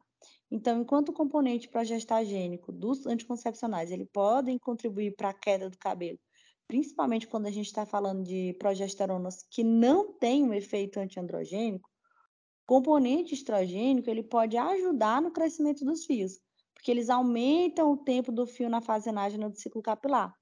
Então, 0.49 0.81
enquanto 0.81 1.09
o 1.09 1.13
componente 1.13 1.67
progestagênico 1.67 2.71
dos 2.71 3.05
anticoncepcionais 3.05 3.91
ele 3.91 4.05
podem 4.05 4.57
contribuir 4.59 5.15
para 5.15 5.29
a 5.29 5.33
queda 5.33 5.69
do 5.69 5.77
cabelo, 5.77 6.19
principalmente 6.67 7.27
quando 7.27 7.47
a 7.47 7.51
gente 7.51 7.65
está 7.65 7.85
falando 7.85 8.23
de 8.23 8.55
progesteronas 8.59 9.45
que 9.49 9.63
não 9.63 10.13
têm 10.13 10.43
um 10.43 10.53
efeito 10.53 10.99
antiandrogênico, 10.99 11.89
o 11.89 12.65
componente 12.65 13.33
estrogênico 13.33 14.09
ele 14.09 14.23
pode 14.23 14.55
ajudar 14.55 15.21
no 15.21 15.31
crescimento 15.31 15.83
dos 15.83 16.05
fios, 16.05 16.39
porque 16.73 16.91
eles 16.91 17.09
aumentam 17.09 17.91
o 17.91 17.97
tempo 17.97 18.31
do 18.31 18.45
fio 18.45 18.69
na 18.69 18.79
fase 18.79 19.09
anágena 19.09 19.49
do 19.49 19.57
ciclo 19.57 19.81
capilar. 19.81 20.33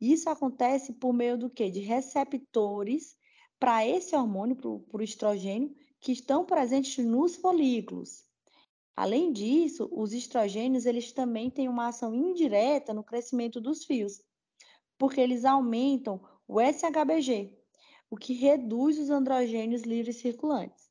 Isso 0.00 0.30
acontece 0.30 0.92
por 0.94 1.12
meio 1.12 1.36
do 1.36 1.50
quê? 1.50 1.70
De 1.70 1.80
receptores 1.80 3.16
para 3.58 3.86
esse 3.86 4.14
hormônio, 4.14 4.56
para 4.56 5.00
o 5.00 5.02
estrogênio, 5.02 5.74
que 6.00 6.12
estão 6.12 6.44
presentes 6.44 7.04
nos 7.04 7.36
folículos. 7.36 8.24
Além 8.96 9.32
disso, 9.32 9.88
os 9.92 10.12
estrogênios 10.12 10.84
eles 10.84 11.12
também 11.12 11.50
têm 11.50 11.68
uma 11.68 11.88
ação 11.88 12.14
indireta 12.14 12.92
no 12.92 13.04
crescimento 13.04 13.60
dos 13.60 13.84
fios, 13.84 14.20
porque 14.98 15.20
eles 15.20 15.44
aumentam 15.44 16.20
o 16.46 16.60
SHBG, 16.60 17.56
o 18.10 18.16
que 18.16 18.32
reduz 18.32 18.98
os 18.98 19.10
androgênios 19.10 19.82
livres 19.82 20.16
circulantes. 20.16 20.88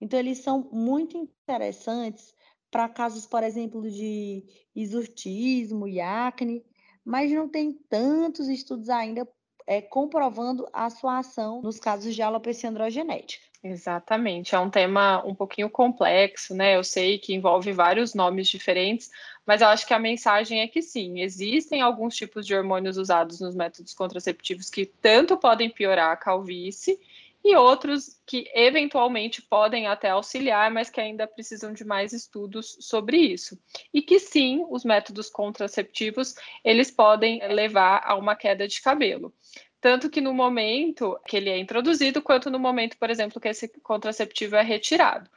Então, 0.00 0.18
eles 0.18 0.38
são 0.38 0.68
muito 0.72 1.16
interessantes 1.16 2.34
para 2.70 2.88
casos, 2.88 3.26
por 3.26 3.42
exemplo, 3.42 3.88
de 3.90 4.44
exurtismo 4.74 5.86
e 5.86 6.00
acne, 6.00 6.64
mas 7.04 7.32
não 7.32 7.48
tem 7.48 7.72
tantos 7.88 8.48
estudos 8.48 8.88
ainda 8.88 9.26
é, 9.68 9.82
comprovando 9.82 10.66
a 10.72 10.88
sua 10.88 11.18
ação 11.18 11.60
nos 11.60 11.78
casos 11.78 12.14
de 12.14 12.22
alopecia 12.22 12.70
androgenética. 12.70 13.46
Exatamente, 13.62 14.54
é 14.54 14.58
um 14.58 14.70
tema 14.70 15.22
um 15.26 15.34
pouquinho 15.34 15.68
complexo, 15.68 16.54
né? 16.54 16.76
Eu 16.76 16.84
sei 16.84 17.18
que 17.18 17.34
envolve 17.34 17.70
vários 17.72 18.14
nomes 18.14 18.48
diferentes, 18.48 19.10
mas 19.44 19.60
eu 19.60 19.68
acho 19.68 19.86
que 19.86 19.92
a 19.92 19.98
mensagem 19.98 20.60
é 20.60 20.68
que 20.68 20.80
sim, 20.80 21.20
existem 21.20 21.82
alguns 21.82 22.16
tipos 22.16 22.46
de 22.46 22.54
hormônios 22.54 22.96
usados 22.96 23.40
nos 23.40 23.54
métodos 23.54 23.92
contraceptivos 23.92 24.70
que 24.70 24.86
tanto 24.86 25.36
podem 25.36 25.68
piorar 25.68 26.12
a 26.12 26.16
calvície 26.16 26.98
e 27.44 27.54
outros 27.56 28.20
que 28.26 28.50
eventualmente 28.54 29.40
podem 29.42 29.86
até 29.86 30.10
auxiliar, 30.10 30.70
mas 30.70 30.90
que 30.90 31.00
ainda 31.00 31.26
precisam 31.26 31.72
de 31.72 31.84
mais 31.84 32.12
estudos 32.12 32.76
sobre 32.80 33.16
isso. 33.16 33.58
E 33.92 34.02
que 34.02 34.18
sim, 34.18 34.64
os 34.68 34.84
métodos 34.84 35.30
contraceptivos, 35.30 36.34
eles 36.64 36.90
podem 36.90 37.40
levar 37.48 38.02
a 38.04 38.16
uma 38.16 38.36
queda 38.36 38.66
de 38.66 38.82
cabelo. 38.82 39.32
Tanto 39.80 40.10
que 40.10 40.20
no 40.20 40.34
momento 40.34 41.18
que 41.26 41.36
ele 41.36 41.50
é 41.50 41.58
introduzido, 41.58 42.20
quanto 42.20 42.50
no 42.50 42.58
momento, 42.58 42.98
por 42.98 43.10
exemplo, 43.10 43.40
que 43.40 43.48
esse 43.48 43.68
contraceptivo 43.80 44.56
é 44.56 44.62
retirado. 44.62 45.30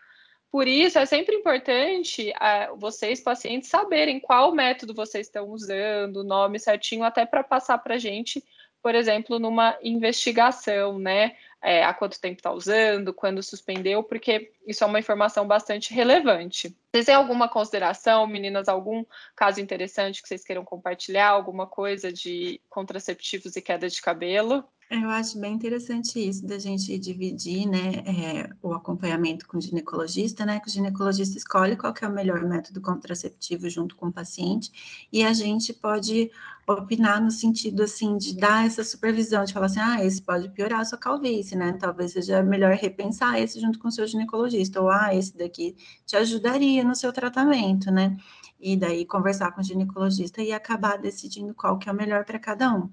Por 0.51 0.67
isso, 0.67 0.99
é 0.99 1.05
sempre 1.05 1.35
importante 1.35 2.29
uh, 2.31 2.77
vocês, 2.77 3.21
pacientes, 3.21 3.69
saberem 3.69 4.19
qual 4.19 4.53
método 4.53 4.93
vocês 4.93 5.27
estão 5.27 5.49
usando, 5.49 6.17
o 6.17 6.23
nome 6.25 6.59
certinho, 6.59 7.03
até 7.03 7.25
para 7.25 7.41
passar 7.41 7.77
para 7.77 7.95
a 7.95 7.97
gente, 7.97 8.43
por 8.81 8.93
exemplo, 8.93 9.39
numa 9.39 9.77
investigação, 9.81 10.99
né? 10.99 11.37
É, 11.63 11.83
há 11.83 11.93
quanto 11.93 12.19
tempo 12.19 12.37
está 12.37 12.51
usando, 12.51 13.13
quando 13.13 13.43
suspendeu, 13.43 14.03
porque 14.03 14.51
isso 14.65 14.83
é 14.83 14.87
uma 14.87 14.99
informação 14.99 15.45
bastante 15.45 15.93
relevante. 15.93 16.75
Vocês 16.91 17.05
têm 17.05 17.13
alguma 17.13 17.47
consideração, 17.47 18.25
meninas, 18.25 18.67
algum 18.67 19.05
caso 19.35 19.61
interessante 19.61 20.21
que 20.21 20.27
vocês 20.27 20.43
queiram 20.43 20.65
compartilhar, 20.65 21.29
alguma 21.29 21.67
coisa 21.67 22.11
de 22.11 22.59
contraceptivos 22.67 23.55
e 23.55 23.61
queda 23.61 23.87
de 23.87 24.01
cabelo? 24.01 24.67
Eu 24.93 25.09
acho 25.09 25.39
bem 25.39 25.53
interessante 25.53 26.19
isso 26.19 26.45
da 26.45 26.59
gente 26.59 26.97
dividir, 26.97 27.65
né, 27.65 28.03
é, 28.05 28.49
o 28.61 28.73
acompanhamento 28.73 29.47
com 29.47 29.57
o 29.57 29.61
ginecologista, 29.61 30.45
né, 30.45 30.59
que 30.59 30.67
o 30.67 30.69
ginecologista 30.69 31.37
escolhe 31.37 31.77
qual 31.77 31.93
é 32.01 32.07
o 32.07 32.11
melhor 32.11 32.43
método 32.43 32.81
contraceptivo 32.81 33.69
junto 33.69 33.95
com 33.95 34.07
o 34.07 34.11
paciente 34.11 35.07
e 35.09 35.23
a 35.23 35.31
gente 35.31 35.71
pode 35.71 36.29
opinar 36.67 37.21
no 37.21 37.31
sentido, 37.31 37.83
assim, 37.83 38.17
de 38.17 38.35
dar 38.35 38.65
essa 38.65 38.83
supervisão, 38.83 39.45
de 39.45 39.53
falar 39.53 39.67
assim, 39.67 39.79
ah, 39.79 40.03
esse 40.03 40.21
pode 40.21 40.49
piorar 40.49 40.81
a 40.81 40.85
sua 40.85 40.97
calvície, 40.97 41.55
né, 41.55 41.71
talvez 41.79 42.11
seja 42.11 42.43
melhor 42.43 42.73
repensar 42.75 43.39
esse 43.39 43.61
junto 43.61 43.79
com 43.79 43.87
o 43.87 43.91
seu 43.93 44.05
ginecologista, 44.05 44.81
ou 44.81 44.89
ah, 44.89 45.15
esse 45.15 45.37
daqui 45.37 45.73
te 46.05 46.17
ajudaria 46.17 46.83
no 46.83 46.95
seu 46.97 47.13
tratamento, 47.13 47.89
né, 47.89 48.17
e 48.61 48.77
daí 48.77 49.05
conversar 49.05 49.51
com 49.51 49.61
o 49.61 49.63
ginecologista 49.63 50.41
e 50.41 50.51
acabar 50.51 50.97
decidindo 50.97 51.53
qual 51.53 51.77
que 51.79 51.89
é 51.89 51.91
o 51.91 51.95
melhor 51.95 52.23
para 52.23 52.37
cada 52.37 52.73
um. 52.73 52.89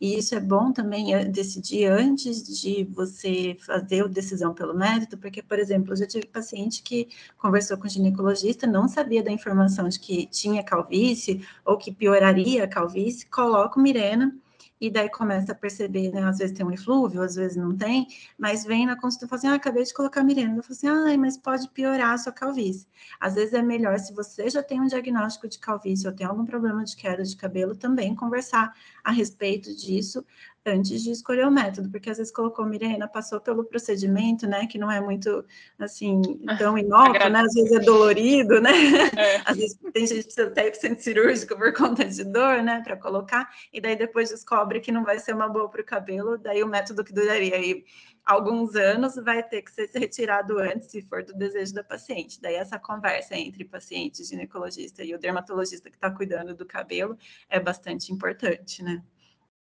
E 0.00 0.18
isso 0.18 0.34
é 0.34 0.40
bom 0.40 0.72
também 0.72 1.14
é, 1.14 1.24
decidir 1.24 1.86
antes 1.86 2.42
de 2.60 2.84
você 2.84 3.56
fazer 3.60 4.04
a 4.04 4.08
decisão 4.08 4.52
pelo 4.52 4.74
método, 4.74 5.18
porque, 5.18 5.42
por 5.42 5.58
exemplo, 5.58 5.92
eu 5.92 5.96
já 5.96 6.06
tive 6.06 6.26
paciente 6.26 6.82
que 6.82 7.08
conversou 7.38 7.78
com 7.78 7.86
o 7.86 7.90
ginecologista, 7.90 8.66
não 8.66 8.88
sabia 8.88 9.22
da 9.22 9.30
informação 9.30 9.88
de 9.88 10.00
que 10.00 10.26
tinha 10.26 10.62
calvície 10.62 11.46
ou 11.64 11.76
que 11.76 11.92
pioraria 11.92 12.64
a 12.64 12.68
calvície, 12.68 13.26
coloca 13.26 13.78
o 13.78 13.82
Mirena 13.82 14.34
e 14.82 14.90
daí 14.90 15.08
começa 15.08 15.52
a 15.52 15.54
perceber, 15.54 16.10
né? 16.10 16.24
Às 16.24 16.38
vezes 16.38 16.56
tem 16.56 16.66
um 16.66 16.72
eflúvio, 16.72 17.22
às 17.22 17.36
vezes 17.36 17.56
não 17.56 17.76
tem, 17.76 18.08
mas 18.36 18.64
vem 18.64 18.84
na 18.84 19.00
consulta 19.00 19.26
e 19.26 19.28
fala 19.28 19.38
assim: 19.38 19.46
ah, 19.46 19.54
acabei 19.54 19.84
de 19.84 19.94
colocar 19.94 20.24
mirena. 20.24 20.56
Eu 20.56 20.62
falo 20.64 20.72
assim: 20.72 20.88
ah, 20.88 21.16
mas 21.16 21.38
pode 21.38 21.68
piorar 21.68 22.14
a 22.14 22.18
sua 22.18 22.32
calvície. 22.32 22.88
Às 23.20 23.36
vezes 23.36 23.54
é 23.54 23.62
melhor, 23.62 23.96
se 24.00 24.12
você 24.12 24.50
já 24.50 24.60
tem 24.60 24.80
um 24.80 24.86
diagnóstico 24.88 25.46
de 25.46 25.60
calvície 25.60 26.08
ou 26.08 26.12
tem 26.12 26.26
algum 26.26 26.44
problema 26.44 26.82
de 26.82 26.96
queda 26.96 27.22
de 27.22 27.36
cabelo, 27.36 27.76
também 27.76 28.12
conversar 28.16 28.74
a 29.04 29.12
respeito 29.12 29.72
disso 29.72 30.24
antes 30.64 31.02
de 31.02 31.10
escolher 31.10 31.46
o 31.46 31.50
método, 31.50 31.90
porque 31.90 32.10
às 32.10 32.18
vezes 32.18 32.32
colocou 32.32 32.64
Mirena, 32.64 33.08
passou 33.08 33.40
pelo 33.40 33.64
procedimento, 33.64 34.46
né, 34.46 34.66
que 34.66 34.78
não 34.78 34.90
é 34.90 35.00
muito, 35.00 35.44
assim, 35.78 36.20
tão 36.58 36.78
inócuo, 36.78 37.28
né, 37.28 37.40
às 37.40 37.52
vezes 37.52 37.72
é 37.72 37.80
dolorido, 37.80 38.60
né, 38.60 38.70
é. 39.16 39.42
às 39.44 39.56
vezes 39.56 39.78
tem 39.92 40.06
gente 40.06 40.18
que 40.18 40.24
precisa 40.24 40.46
até 40.46 40.68
ir 40.68 40.74
centro 40.76 41.02
cirúrgico 41.02 41.56
por 41.56 41.72
conta 41.72 42.04
de 42.04 42.24
dor, 42.24 42.62
né, 42.62 42.80
para 42.84 42.96
colocar, 42.96 43.50
e 43.72 43.80
daí 43.80 43.96
depois 43.96 44.30
descobre 44.30 44.80
que 44.80 44.92
não 44.92 45.04
vai 45.04 45.18
ser 45.18 45.34
uma 45.34 45.48
boa 45.48 45.68
para 45.68 45.80
o 45.80 45.84
cabelo, 45.84 46.38
daí 46.38 46.62
o 46.62 46.68
método 46.68 47.02
que 47.02 47.12
duraria 47.12 47.56
aí 47.56 47.84
alguns 48.24 48.76
anos 48.76 49.16
vai 49.16 49.42
ter 49.42 49.62
que 49.62 49.72
ser 49.72 49.90
retirado 49.92 50.58
antes, 50.58 50.90
se 50.90 51.02
for 51.02 51.24
do 51.24 51.34
desejo 51.34 51.74
da 51.74 51.82
paciente. 51.82 52.40
Daí 52.40 52.54
essa 52.54 52.78
conversa 52.78 53.36
entre 53.36 53.64
paciente, 53.64 54.24
ginecologista 54.24 55.02
e 55.02 55.12
o 55.12 55.18
dermatologista 55.18 55.90
que 55.90 55.96
está 55.96 56.08
cuidando 56.08 56.54
do 56.54 56.64
cabelo 56.64 57.18
é 57.48 57.58
bastante 57.58 58.12
importante, 58.12 58.82
né? 58.82 59.02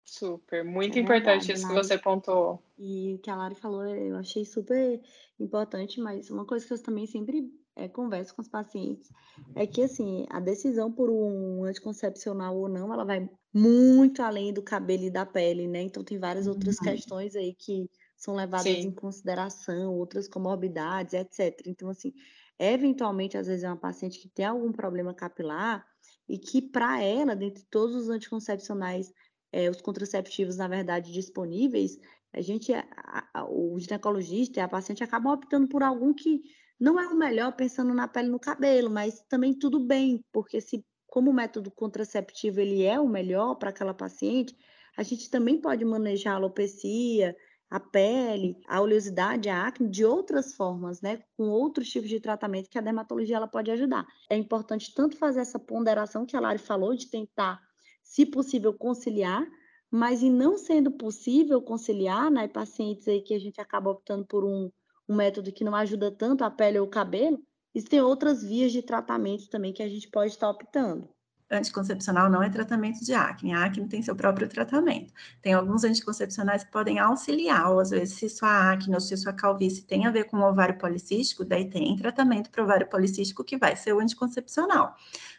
Super, 0.10 0.64
muito 0.64 0.98
é 0.98 1.02
importante 1.02 1.48
verdade, 1.48 1.52
isso 1.52 1.68
que 1.68 1.74
você 1.74 1.98
pontuou. 1.98 2.64
E 2.80 3.16
o 3.16 3.20
que 3.20 3.30
a 3.30 3.36
Lari 3.36 3.56
falou, 3.56 3.86
eu 3.86 4.16
achei 4.16 4.46
super 4.46 5.02
importante, 5.38 6.00
mas 6.00 6.30
uma 6.30 6.46
coisa 6.46 6.66
que 6.66 6.72
eu 6.72 6.82
também 6.82 7.06
sempre 7.06 7.52
é, 7.76 7.90
converso 7.90 8.34
com 8.34 8.42
os 8.42 8.48
pacientes 8.48 9.12
é 9.54 9.68
que, 9.68 9.82
assim, 9.84 10.26
a 10.30 10.40
decisão 10.40 10.90
por 10.90 11.10
um 11.10 11.66
anticoncepcional 11.66 12.58
ou 12.58 12.70
não, 12.70 12.94
ela 12.94 13.04
vai 13.04 13.30
muito 13.54 14.22
além 14.22 14.54
do 14.54 14.62
cabelo 14.62 15.04
e 15.04 15.12
da 15.12 15.26
pele, 15.26 15.68
né? 15.68 15.82
Então, 15.82 16.04
tem 16.06 16.18
várias 16.18 16.48
outras 16.48 16.78
uhum. 16.78 16.84
questões 16.86 17.36
aí 17.36 17.54
que 17.54 17.90
são 18.16 18.34
levadas 18.34 18.64
Sim. 18.66 18.88
em 18.88 18.92
consideração, 18.92 19.94
outras 19.94 20.28
comorbidades, 20.28 21.14
etc. 21.14 21.68
Então, 21.68 21.90
assim, 21.90 22.14
eventualmente, 22.58 23.38
às 23.38 23.48
vezes, 23.48 23.66
é 23.66 23.68
uma 23.68 23.76
paciente 23.76 24.20
que 24.20 24.30
tem 24.30 24.46
algum 24.46 24.72
problema 24.72 25.14
capilar 25.14 25.86
e 26.30 26.38
que, 26.38 26.62
para 26.62 27.04
ela, 27.04 27.36
dentre 27.36 27.66
todos 27.70 27.94
os 27.94 28.10
anticoncepcionais 28.10 29.12
é, 29.52 29.70
os 29.70 29.82
contraceptivos, 29.82 30.58
na 30.58 30.68
verdade, 30.68 31.12
disponíveis, 31.12 31.98
a 32.34 32.42
gente, 32.42 32.74
a, 32.74 32.86
a, 33.34 33.46
o 33.46 33.80
ginecologista 33.80 34.60
e 34.60 34.64
a 34.64 34.68
paciente 34.68 35.04
acabam 35.04 35.34
optando 35.34 35.68
por 35.68 35.82
algum 35.82 36.14
que 36.14 36.42
não 36.80 37.00
é 37.00 37.08
o 37.08 37.16
melhor 37.16 37.54
pensando 37.54 37.94
na 37.94 38.08
pele 38.08 38.28
e 38.28 38.32
no 38.32 38.40
cabelo, 38.40 38.90
mas 38.90 39.20
também 39.28 39.54
tudo 39.54 39.80
bem, 39.80 40.24
porque 40.32 40.62
se 40.62 40.86
como 41.08 41.32
o 41.32 41.34
método 41.34 41.72
contraceptivo 41.72 42.60
ele 42.60 42.84
é 42.84 43.00
o 43.00 43.08
melhor 43.08 43.56
para 43.56 43.70
aquela 43.70 43.94
paciente, 43.94 44.56
a 44.96 45.04
gente 45.04 45.30
também 45.30 45.60
pode 45.60 45.84
manejar 45.86 46.34
a 46.34 46.36
alopecia, 46.36 47.36
a 47.70 47.80
pele, 47.80 48.56
a 48.68 48.82
oleosidade, 48.82 49.50
a 49.50 49.68
acne 49.68 49.90
de 49.90 50.06
outras 50.06 50.54
formas, 50.56 51.02
né, 51.02 51.22
com 51.36 51.50
outros 51.50 51.90
tipos 51.90 52.10
de 52.10 52.20
tratamento 52.20 52.70
que 52.70 52.78
a 52.78 52.82
dermatologia 52.82 53.38
ela 53.38 53.48
pode 53.48 53.72
ajudar. 53.72 54.06
É 54.30 54.38
importante 54.38 54.94
tanto 54.94 55.18
fazer 55.18 55.42
essa 55.42 55.60
ponderação 55.60 56.26
que 56.26 56.36
a 56.36 56.40
Lari 56.40 56.60
falou 56.60 56.96
de 56.96 57.10
tentar 57.10 57.60
se 58.08 58.26
possível, 58.26 58.74
conciliar, 58.74 59.46
mas 59.92 60.24
em 60.24 60.32
não 60.32 60.58
sendo 60.58 60.90
possível 60.90 61.62
conciliar, 61.62 62.32
né, 62.32 62.48
pacientes 62.48 63.06
aí 63.08 63.22
que 63.22 63.34
a 63.34 63.40
gente 63.40 63.60
acaba 63.60 63.92
optando 63.92 64.26
por 64.26 64.46
um, 64.46 64.72
um 65.08 65.16
método 65.16 65.52
que 65.52 65.64
não 65.64 65.76
ajuda 65.76 66.10
tanto 66.10 66.44
a 66.44 66.50
pele 66.50 66.80
ou 66.80 66.88
o 66.88 66.90
cabelo, 66.90 67.38
existem 67.76 68.02
outras 68.02 68.42
vias 68.42 68.72
de 68.72 68.82
tratamento 68.82 69.50
também 69.50 69.74
que 69.74 69.84
a 69.84 69.90
gente 69.90 70.10
pode 70.10 70.32
estar 70.32 70.50
optando 70.50 71.10
anticoncepcional 71.50 72.30
não 72.30 72.44
é 72.44 72.50
tratamento 72.50 73.04
de 73.04 73.14
acne. 73.14 73.54
A 73.54 73.66
acne 73.66 73.88
tem 73.88 74.02
seu 74.02 74.16
próprio 74.16 74.48
tratamento. 74.48 75.14
Tem 75.42 75.54
alguns 75.54 75.84
anticoncepcionais 75.84 76.64
que 76.64 76.72
podem 76.72 77.00
auxiliar, 77.00 77.72
ou 77.72 77.80
às 77.80 77.90
vezes, 77.90 78.16
se 78.16 78.30
sua 78.30 78.72
acne 78.72 78.94
ou 78.94 79.00
se 79.00 79.16
sua 79.16 79.34
calvície 79.34 79.84
tem 79.84 80.06
a 80.06 80.12
ver 80.12 80.26
com 80.26 80.38
o 80.38 80.50
ovário 80.50 80.78
policístico, 80.78 81.46
daí 81.46 81.70
tem 81.70 81.96
tratamento 81.96 82.50
para 82.50 82.62
o 82.62 82.66
ovário 82.66 82.88
policístico 82.88 83.44
que 83.44 83.58
vai 83.58 83.76
ser 83.76 83.94
o 83.94 84.00
anticoncepcional, 84.00 84.96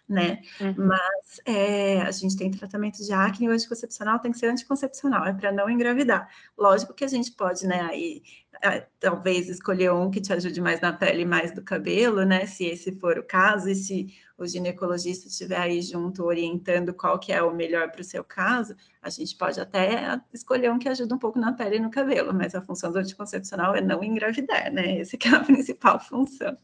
né? 0.08 0.40
Uhum. 0.60 0.74
Mas 0.86 1.40
é, 1.44 2.00
a 2.00 2.10
gente 2.10 2.36
tem 2.36 2.50
tratamento 2.50 3.04
de 3.04 3.12
acne 3.12 3.48
o 3.48 3.52
anticoncepcional 3.52 4.18
tem 4.18 4.32
que 4.32 4.38
ser 4.38 4.46
anticoncepcional, 4.46 5.26
é 5.26 5.32
para 5.32 5.52
não 5.52 5.68
engravidar. 5.68 6.28
Lógico 6.56 6.94
que 6.94 7.04
a 7.04 7.08
gente 7.08 7.32
pode, 7.32 7.66
né, 7.66 7.80
aí 7.82 8.22
é, 8.62 8.86
talvez 8.98 9.48
escolher 9.48 9.92
um 9.92 10.10
que 10.10 10.20
te 10.20 10.32
ajude 10.32 10.60
mais 10.60 10.80
na 10.80 10.92
pele 10.92 11.22
e 11.22 11.26
mais 11.26 11.52
do 11.52 11.62
cabelo, 11.62 12.24
né? 12.24 12.46
Se 12.46 12.64
esse 12.64 12.92
for 12.98 13.18
o 13.18 13.22
caso, 13.22 13.68
e 13.68 13.74
se 13.74 14.08
o 14.36 14.46
ginecologista 14.46 15.28
estiver 15.28 15.60
aí 15.60 15.80
junto 15.82 16.24
orientando 16.24 16.92
qual 16.94 17.18
que 17.18 17.32
é 17.32 17.42
o 17.42 17.54
melhor 17.54 17.90
para 17.90 18.00
o 18.00 18.04
seu 18.04 18.24
caso, 18.24 18.74
a 19.02 19.10
gente 19.10 19.36
pode 19.36 19.60
até 19.60 20.20
escolher 20.32 20.70
um 20.72 20.78
que 20.78 20.88
ajuda 20.88 21.14
um 21.14 21.18
pouco 21.18 21.38
na 21.38 21.52
pele 21.52 21.76
e 21.76 21.80
no 21.80 21.90
cabelo, 21.90 22.34
mas 22.34 22.54
a 22.54 22.62
função 22.62 22.90
do 22.90 22.98
anticoncepcional 22.98 23.74
é 23.74 23.80
não 23.80 24.02
engravidar, 24.02 24.72
né? 24.72 25.00
Essa 25.00 25.16
que 25.16 25.28
é 25.28 25.32
a 25.32 25.40
principal 25.44 26.00
função. 26.00 26.56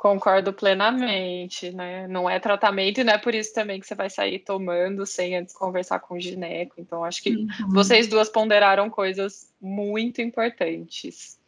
Concordo 0.00 0.50
plenamente, 0.50 1.70
né? 1.72 2.08
Não 2.08 2.28
é 2.28 2.40
tratamento 2.40 3.02
e 3.02 3.04
não 3.04 3.12
é 3.12 3.18
por 3.18 3.34
isso 3.34 3.52
também 3.52 3.78
que 3.78 3.86
você 3.86 3.94
vai 3.94 4.08
sair 4.08 4.38
tomando 4.38 5.04
sem 5.04 5.36
antes 5.36 5.54
conversar 5.54 6.00
com 6.00 6.14
o 6.14 6.18
gineco. 6.18 6.76
Então, 6.78 7.04
acho 7.04 7.22
que 7.22 7.36
uhum. 7.36 7.46
vocês 7.68 8.08
duas 8.08 8.30
ponderaram 8.30 8.88
coisas 8.88 9.52
muito 9.60 10.22
importantes. 10.22 11.38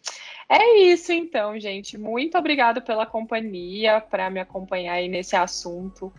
É 0.47 0.81
isso, 0.81 1.15
então, 1.15 1.59
gente. 1.59 1.97
Muito 1.97 2.37
obrigada 2.37 2.83
pela 2.83 3.07
companhia, 3.07 4.03
para 4.03 4.29
me 4.29 4.39
acompanhar 4.39 4.97
aí 4.97 5.09
nesse 5.09 5.35
assunto 5.35 6.13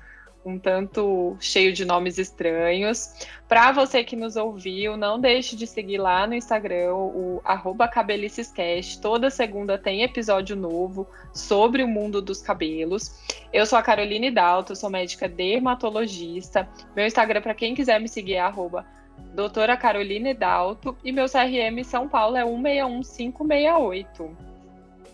um 0.46 0.60
tanto 0.60 1.36
cheio 1.40 1.72
de 1.72 1.86
nomes 1.86 2.18
estranhos. 2.18 3.14
Para 3.48 3.72
você 3.72 4.04
que 4.04 4.16
nos 4.16 4.36
ouviu, 4.36 4.98
não 4.98 5.20
deixe 5.20 5.56
de 5.56 5.66
seguir 5.66 5.98
lá 5.98 6.28
no 6.28 6.34
Instagram 6.34 6.94
o 6.94 7.42
cabelicescast. 7.92 9.00
Toda 9.00 9.30
segunda 9.30 9.78
tem 9.78 10.04
episódio 10.04 10.56
novo 10.56 11.08
sobre 11.34 11.84
o 11.84 11.88
mundo 11.88 12.22
dos 12.22 12.42
cabelos. 12.42 13.20
Eu 13.52 13.66
sou 13.66 13.78
a 13.78 13.84
Caroline 13.84 14.32
Dalto, 14.32 14.76
sou 14.76 14.90
médica 14.90 15.30
dermatologista. 15.30 16.68
Meu 16.96 17.06
Instagram, 17.06 17.42
para 17.42 17.54
quem 17.54 17.76
quiser 17.76 18.00
me 18.00 18.10
seguir, 18.10 18.34
é 18.34 18.40
arroba 18.40 18.86
doutora 19.34 19.78
Caroline 19.78 20.34
Dalto. 20.34 20.98
E 21.04 21.12
meu 21.12 21.26
CRM 21.26 21.84
São 21.84 22.08
Paulo 22.08 22.38
é 22.38 22.44
161568. 22.44 24.53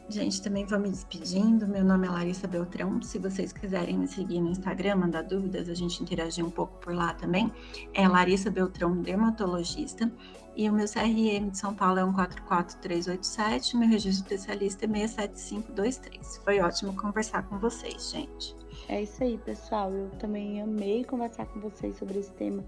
Gente, 0.09 0.41
também 0.41 0.65
vou 0.65 0.79
me 0.79 0.89
despedindo. 0.89 1.67
Meu 1.67 1.85
nome 1.85 2.07
é 2.07 2.09
Larissa 2.09 2.47
Beltrão. 2.47 2.99
Se 2.99 3.19
vocês 3.19 3.53
quiserem 3.53 3.95
me 3.95 4.07
seguir 4.07 4.41
no 4.41 4.49
Instagram, 4.49 4.95
mandar 4.95 5.21
dúvidas, 5.21 5.69
a 5.69 5.75
gente 5.75 6.01
interagir 6.01 6.43
um 6.43 6.49
pouco 6.49 6.75
por 6.79 6.95
lá 6.95 7.13
também. 7.13 7.51
É 7.93 8.07
Larissa 8.07 8.49
Beltrão, 8.49 9.03
dermatologista. 9.03 10.11
E 10.55 10.67
o 10.67 10.73
meu 10.73 10.87
CRM 10.87 11.51
de 11.51 11.59
São 11.59 11.75
Paulo 11.75 11.99
é 11.99 12.03
144387. 12.03 13.77
Meu 13.77 13.87
registro 13.87 14.23
especialista 14.23 14.85
é 14.85 14.87
67523. 14.87 16.37
Foi 16.43 16.59
ótimo 16.59 16.95
conversar 16.95 17.43
com 17.43 17.59
vocês, 17.59 18.09
gente. 18.09 18.57
É 18.87 19.03
isso 19.03 19.23
aí, 19.23 19.37
pessoal. 19.37 19.91
Eu 19.91 20.09
também 20.17 20.59
amei 20.59 21.03
conversar 21.03 21.45
com 21.45 21.59
vocês 21.59 21.95
sobre 21.97 22.17
esse 22.17 22.31
tema 22.31 22.65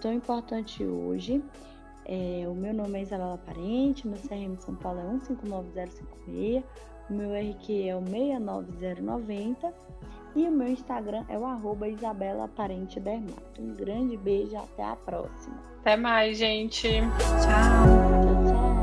tão 0.00 0.12
importante 0.12 0.84
hoje. 0.84 1.42
É, 2.06 2.44
o 2.46 2.54
meu 2.54 2.74
nome 2.74 2.98
é 2.98 3.02
Isabela 3.02 3.38
Parente, 3.38 4.06
meu 4.06 4.18
CRM 4.18 4.54
de 4.56 4.64
São 4.64 4.74
Paulo 4.74 5.00
é 5.00 5.04
159056, 5.04 6.64
o 7.10 7.12
meu 7.12 7.30
RQ 7.30 7.88
é 7.88 7.96
o 7.96 8.02
69090 8.02 9.72
e 10.36 10.48
o 10.48 10.50
meu 10.50 10.68
Instagram 10.68 11.24
é 11.28 11.38
o 11.38 11.44
arroba 11.44 11.88
Isabela 11.88 12.48
Parente 12.48 12.98
Dermato. 12.98 13.60
Um 13.60 13.74
grande 13.74 14.16
beijo, 14.16 14.56
até 14.56 14.82
a 14.82 14.96
próxima. 14.96 15.56
Até 15.80 15.96
mais, 15.96 16.38
gente. 16.38 16.88
Tchau. 16.88 17.40
Tchau, 17.40 18.52
tchau. 18.52 18.73